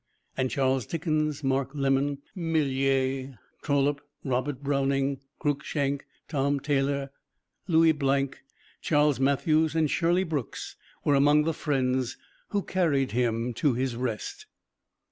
[0.35, 7.11] And Charles Dickens, Mark Lemon, Millais, Trollope, Robert Browning, Cruikshank, Tom Taylor,
[7.67, 8.41] Louis Blanc,
[8.81, 10.75] Charles Mathews and Shirley Brooks
[11.05, 12.17] were among the friends
[12.49, 14.47] who carried him to his rest.